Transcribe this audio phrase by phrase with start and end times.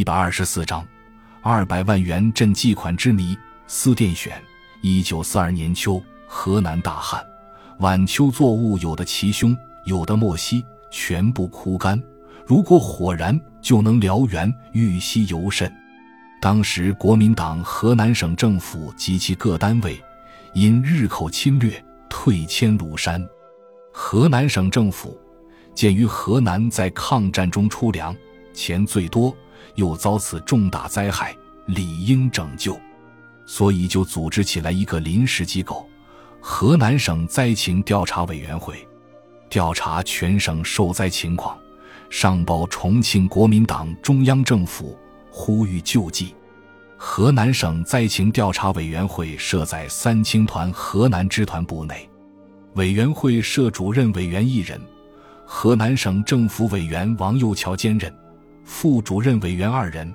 [0.00, 0.82] 一百二十四章，
[1.42, 3.36] 二百万元赈济款之谜。
[3.66, 4.42] 司电选，
[4.80, 7.22] 一九四二年秋，河南大旱，
[7.80, 12.02] 晚秋作物有的齐凶，有的莫稀，全部枯干。
[12.46, 15.70] 如果火燃，就能燎原，欲悉尤甚。
[16.40, 20.02] 当时国民党河南省政府及其各单位，
[20.54, 23.22] 因日寇侵略，退迁庐山。
[23.92, 25.20] 河南省政府
[25.74, 28.16] 鉴于河南在抗战中出粮
[28.54, 29.36] 钱最多，
[29.74, 31.36] 又遭此重大灾害，
[31.66, 32.78] 理应拯救，
[33.46, 35.88] 所以就组织起来一个临时机构——
[36.40, 38.86] 河南省灾情调查委员会，
[39.48, 41.58] 调查全省受灾情况，
[42.08, 44.98] 上报重庆国民党中央政府。
[45.32, 46.34] 呼吁救济。
[46.96, 52.10] 河南省灾情调查委员会设在三青团河南支团部内，
[52.74, 54.80] 委员会设主任委员一人，
[55.46, 58.12] 河南省政府委员王幼桥兼任，
[58.64, 60.12] 副主任委员二人，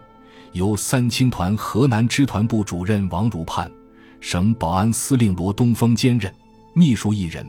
[0.54, 3.72] 由三青团河南支团部主任王汝盼、
[4.20, 6.34] 省保安司令罗东风兼任，
[6.74, 7.46] 秘书一人，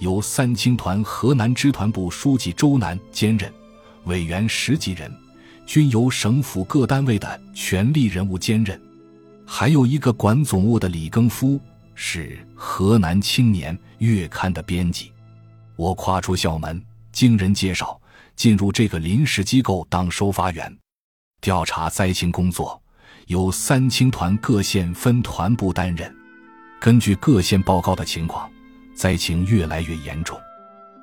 [0.00, 3.52] 由三青团河南支团部书记周南兼任，
[4.04, 5.10] 委员十几人。
[5.64, 8.78] 均由省府各单位的权力人物兼任，
[9.46, 11.58] 还有一个管总务的李庚夫
[11.94, 15.12] 是《河南青年月刊》的编辑。
[15.76, 17.98] 我跨出校门，经人介绍
[18.36, 20.78] 进入这个临时机构当收发员，
[21.40, 22.80] 调查灾情工作
[23.26, 26.14] 由三青团各县分团部担任。
[26.80, 28.50] 根据各县报告的情况，
[28.94, 30.38] 灾情越来越严重。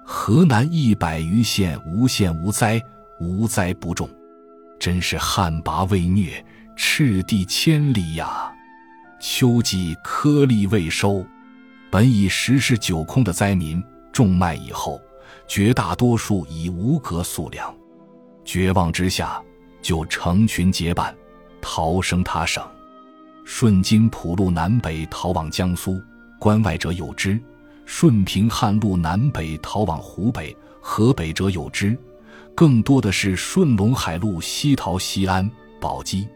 [0.05, 2.81] 河南一百余县无县无灾，
[3.19, 4.09] 无灾不重。
[4.79, 6.43] 真是旱魃未虐，
[6.75, 8.51] 赤地千里呀！
[9.21, 11.25] 秋季颗粒未收，
[11.91, 15.01] 本已十室九空的灾民，种麦以后，
[15.47, 17.73] 绝大多数已无格宿粮。
[18.45, 19.41] 绝望之下，
[19.81, 21.15] 就成群结伴
[21.61, 22.63] 逃生他省，
[23.45, 26.01] 顺津浦路南北逃往江苏，
[26.39, 27.37] 关外者有之；
[27.85, 31.97] 顺平汉路南北逃往湖北、河北者有之。
[32.55, 35.49] 更多的是顺陇海路西逃西安、
[35.79, 36.27] 宝鸡，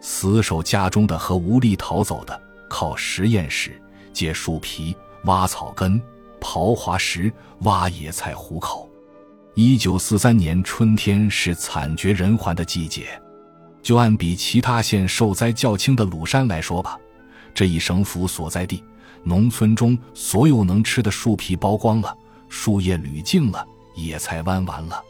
[0.00, 2.40] 死守家中的和无力逃走的，
[2.70, 3.78] 靠实验室
[4.12, 6.00] 借树皮、挖草根、
[6.40, 8.88] 刨滑石、挖野菜糊口。
[9.54, 13.20] 一九四三年春天是惨绝人寰的季节，
[13.82, 16.96] 就按比其他县受灾较轻的鲁山来说吧，
[17.52, 18.84] 这一省府所在地，
[19.24, 22.16] 农村中所有能吃的树皮剥光了，
[22.48, 23.66] 树叶捋净了，
[23.96, 25.02] 野菜弯完了。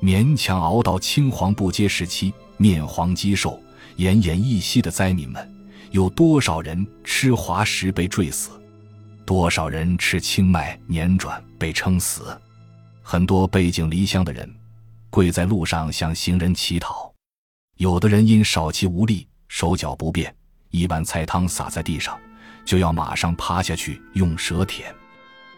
[0.00, 3.60] 勉强熬到青黄不接时期，面黄肌瘦、
[3.96, 5.54] 奄奄一息的灾民们，
[5.90, 8.50] 有多少人吃滑石被坠死？
[9.30, 12.36] 多少人吃青麦碾转被撑死？
[13.00, 14.52] 很多背井离乡的人，
[15.08, 17.14] 跪在路上向行人乞讨。
[17.76, 20.34] 有的人因少气无力、手脚不便，
[20.70, 22.18] 一碗菜汤洒在地上，
[22.64, 24.92] 就要马上趴下去用舌舔。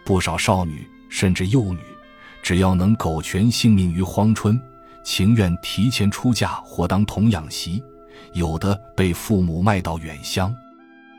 [0.04, 1.80] 不少少女甚至幼女。
[2.42, 4.60] 只要能苟全性命于荒春，
[5.02, 7.82] 情愿提前出嫁或当童养媳，
[8.34, 10.54] 有的被父母卖到远乡。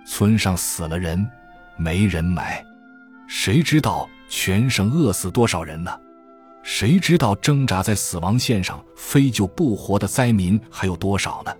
[0.05, 1.27] 村上死了人，
[1.77, 2.63] 没人埋，
[3.27, 5.91] 谁知道全省饿死多少人呢？
[6.61, 11.53] 谁知道挣扎在死亡线上非救不活的灾民还有多少呢？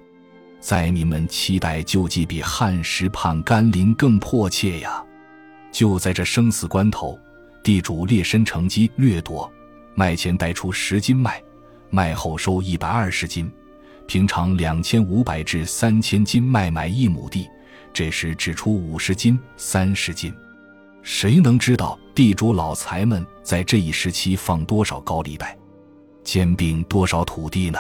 [0.60, 5.04] 灾民们期待救济比旱时盼甘霖更迫切呀！
[5.72, 7.20] 就在这生死关头。
[7.62, 9.52] 地主劣绅乘机掠夺，
[9.96, 11.42] 卖前带出十斤麦，
[11.90, 13.50] 卖后收一百二十斤，
[14.06, 17.48] 平常两千五百至三千斤麦买一亩地，
[17.94, 20.34] 这时只出五十斤、三十斤。
[21.04, 25.58] 谁能知道地主老财们在这一时期放多少高利贷，
[26.24, 27.80] 兼并多少土地呢？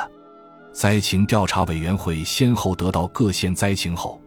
[0.71, 4.21] 灾情调查委员会先后得到各县灾情后，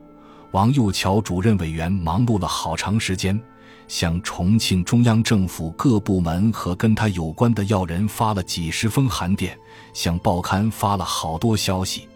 [0.52, 3.40] 王幼桥主任委员忙碌了好长时间。
[3.88, 9.56] 向重庆中央政府各部门和跟他有关的要人发了几十封函电，
[9.92, 12.08] 向报刊发了好多消息。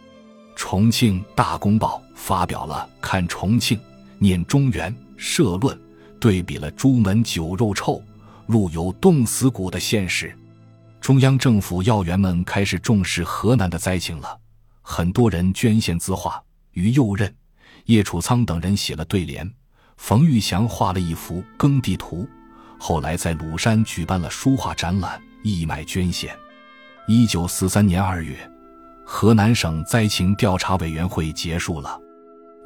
[0.56, 3.80] 重庆《大公报》发表了《看重庆，
[4.18, 5.76] 念中原》社论，
[6.20, 8.00] 对比了朱门酒肉臭、
[8.46, 10.36] 路有冻死骨的现实。
[11.00, 14.38] 中央政府要员们开始重视河南的灾情了，
[14.82, 16.40] 很多人捐献字画，
[16.72, 17.34] 于右任、
[17.86, 19.50] 叶楚仓等人写了对联。
[19.96, 22.28] 冯玉祥画了一幅耕地图，
[22.78, 26.36] 后来在鲁山举办了书画展览，义卖捐献。
[27.08, 28.36] 一九四三年二月，
[29.04, 31.98] 河南省灾情调查委员会结束了，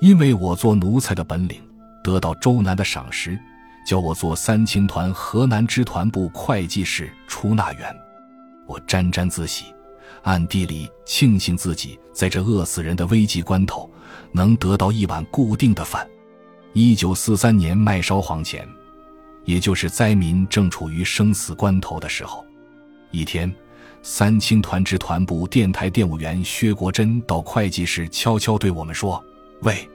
[0.00, 1.60] 因为我做奴才的本领
[2.02, 3.38] 得到周南的赏识，
[3.86, 7.94] 叫我做三青团河南支团部会计室出纳员。
[8.66, 9.66] 我沾沾自喜，
[10.22, 13.90] 暗地里庆幸自己在这饿死人的危急关头
[14.32, 16.06] 能得到一碗固定的饭。
[16.72, 18.66] 一九四三年麦烧黄前，
[19.44, 22.44] 也就是灾民正处于生死关头的时候，
[23.10, 23.54] 一天，
[24.02, 29.22] 三青团支团部电台电务员薛国珍到会计室悄悄对我们说
[29.64, 29.88] ：“喂，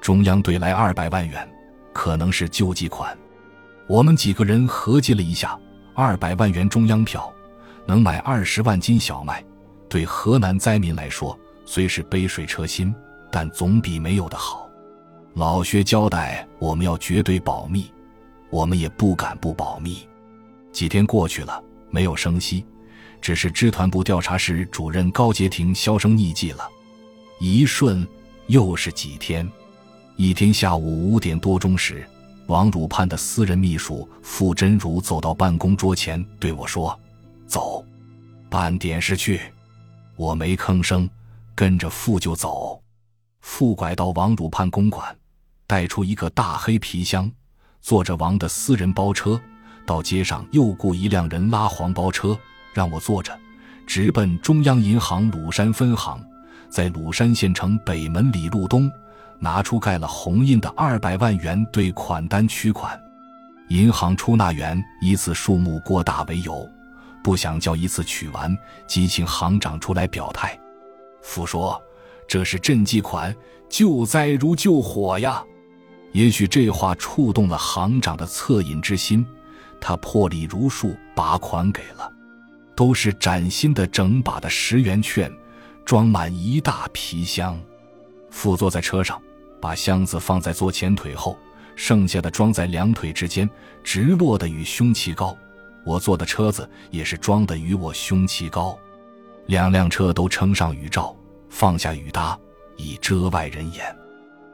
[0.00, 1.46] 中央兑来二百万元，
[1.92, 3.16] 可能是救济款。”
[3.86, 5.58] 我们几个人合计了一下，
[5.94, 7.30] 二百万元中央票
[7.84, 9.44] 能买二十万斤小麦。
[9.86, 12.94] 对河南灾民来说，虽是杯水车薪，
[13.30, 14.66] 但总比没有的好。
[15.34, 17.92] 老薛交代我们要绝对保密，
[18.48, 20.08] 我们也不敢不保密。
[20.72, 22.64] 几天过去了，没有声息，
[23.20, 26.66] 只是支团部调查室主任高杰廷销声匿迹了。
[27.40, 28.06] 一瞬
[28.46, 29.48] 又是几天，
[30.16, 32.06] 一天下午五点多钟时，
[32.46, 36.98] 王汝盼的私人秘书傅真如走到办公桌前对我说
[37.46, 37.84] ：“走，
[38.50, 39.40] 办点事去。”
[40.16, 41.08] 我没吭声，
[41.54, 42.80] 跟着傅就走。
[43.40, 45.16] 傅拐到王汝盼公馆，
[45.66, 47.30] 带出一个大黑皮箱，
[47.80, 49.40] 坐着王的私人包车，
[49.86, 52.38] 到街上又雇一辆人拉黄包车，
[52.74, 53.36] 让我坐着，
[53.86, 56.22] 直奔中央银行鲁山分行，
[56.72, 58.90] 在鲁山县城北门里路东，
[59.38, 62.98] 拿出盖了红印的二百万元兑款单取款。
[63.68, 66.66] 银行出纳员以此数目过大为由。
[67.22, 70.58] 不想叫一次取完，即请行长出来表态。
[71.20, 71.80] 父说
[72.26, 73.36] ：“这是赈济款，
[73.68, 75.44] 救灾如救火呀。”
[76.12, 79.24] 也许这话触动了行长的恻隐之心，
[79.78, 82.10] 他破例如数把款给了，
[82.74, 85.30] 都是崭新的整把的十元券，
[85.84, 87.58] 装满一大皮箱。
[88.30, 89.20] 副坐在车上，
[89.60, 91.38] 把箱子放在坐前腿后，
[91.76, 93.48] 剩下的装在两腿之间，
[93.84, 95.36] 直落的与胸齐高。
[95.84, 98.78] 我坐的车子也是装的与我胸齐高，
[99.46, 101.14] 两辆车都撑上雨罩，
[101.50, 102.38] 放下雨搭，
[102.76, 103.84] 以遮外人眼。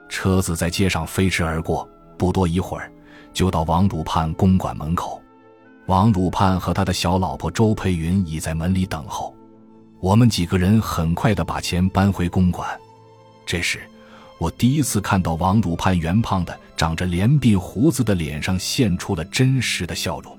[0.08, 1.86] 车子在街上飞驰而过，
[2.16, 2.90] 不多一会儿，
[3.32, 5.22] 就到王汝盼公馆门口。
[5.86, 9.34] 王汝盼和他的小老婆周佩云已在门里等候。
[10.00, 12.68] 我们几个人很快的把钱搬回公馆。
[13.44, 13.80] 这时，
[14.38, 20.38] 我第一次看到王汝盼圆胖的、长着连鬓胡子的脸上现出了真实的笑容。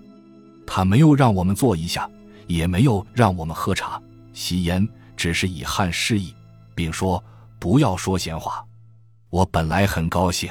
[0.66, 2.10] 他没有让我们坐一下，
[2.48, 4.02] 也没有让我们喝茶、
[4.34, 6.34] 吸烟，只是以汗示意，
[6.74, 7.22] 并说
[7.60, 8.64] 不要说闲话。
[9.30, 10.50] 我本来很高兴，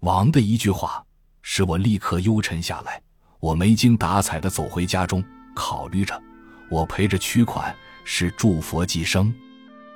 [0.00, 1.04] 王的一句话
[1.42, 3.02] 使我立刻忧沉下来。
[3.40, 5.24] 我没精打采的走回家中，
[5.54, 6.20] 考虑着：
[6.70, 7.74] 我陪着取款
[8.04, 9.32] 是助佛济生，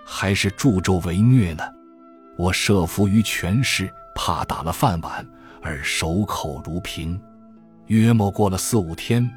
[0.05, 1.62] 还是助纣为虐呢？
[2.37, 5.27] 我设伏于权势，怕打了饭碗
[5.62, 7.21] 而守口如瓶。
[7.87, 9.31] 约莫过了四五天，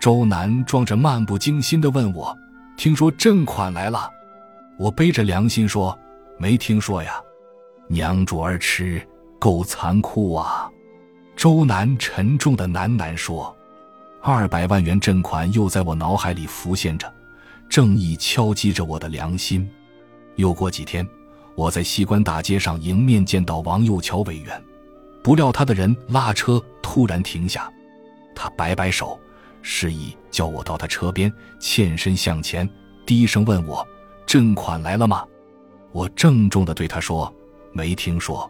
[0.00, 2.36] 周南装着漫不经心地问我
[2.76, 4.10] ：“听说赈款来了？”
[4.78, 5.98] 我背着良心说
[6.38, 7.20] ：“没听说呀。”
[7.90, 9.02] 娘煮儿吃，
[9.38, 10.70] 够残酷啊！
[11.34, 13.56] 周南沉重的喃喃说
[14.22, 17.12] ：“二百万元赈款又在我脑海里浮现着，
[17.68, 19.68] 正义敲击着我的良心。”
[20.36, 21.06] 又过几天，
[21.54, 24.62] 我在西关大街上迎面见到王右桥委员，
[25.22, 27.70] 不料他的人拉车突然停下。
[28.34, 29.18] 他摆摆手，
[29.62, 32.68] 示意叫我到他车边，欠身向前，
[33.04, 33.86] 低声问我
[34.26, 35.26] ：“赈款来了吗？”
[35.90, 37.32] 我郑重地对他说
[37.72, 38.48] ：“没听说。”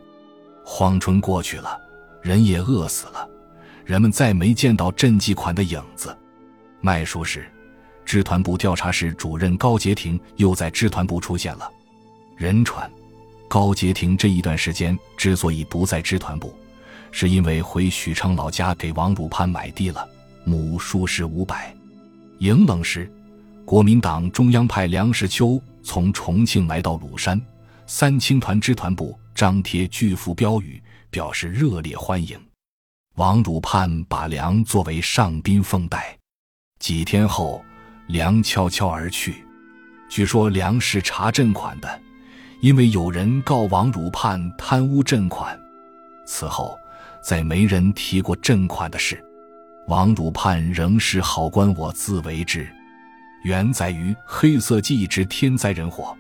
[0.63, 1.81] 荒春过去了，
[2.21, 3.27] 人也饿死了，
[3.87, 6.15] 人们再没见到赈济款的影子。
[6.83, 7.51] 卖书时，
[8.09, 11.71] 支团部调查室主任高杰廷又在支团部出现了。
[12.39, 12.91] 人传，
[13.49, 16.55] 高杰廷这一段时间之所以不在支团部。
[17.11, 20.09] 是因为回许昌老家给王汝盼买地了，
[20.45, 21.75] 亩数是五百。
[22.39, 23.13] 迎冷时，
[23.67, 27.39] 国民党中央派梁实秋从重庆来到鲁山，
[27.87, 32.41] 三青团支团部张贴巨幅标语，表示热烈欢迎。
[33.17, 36.17] 王汝盼把梁作为上宾奉带。
[36.79, 37.63] 几天后，
[38.09, 39.45] 梁悄悄而去。
[40.09, 42.01] 据说梁是查赈款的，
[42.61, 45.59] 因为有人告王汝盼贪污赈款。
[46.27, 46.79] 此后。
[47.21, 49.23] 再没人提过赈款的事，
[49.89, 52.67] 王汝盼仍是好官，我自为之。
[53.43, 56.17] 原载于《黑色记忆之天灾人祸》，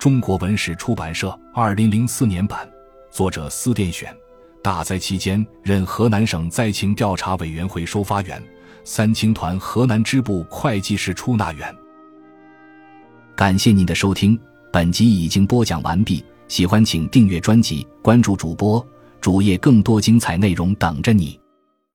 [0.00, 2.66] 中国文史出版社，二零零四年版。
[3.10, 4.12] 作者司电选。
[4.62, 8.42] 大灾期间，任河南省灾情调查委员会收发员，
[8.90, 11.76] 三青团河南支部会计室出纳员。
[13.36, 14.40] 感谢您的收听，
[14.72, 16.24] 本集已经播讲完毕。
[16.48, 18.84] 喜欢请订阅专辑，关注主播。
[19.20, 21.38] 主页更多精彩内容等着你。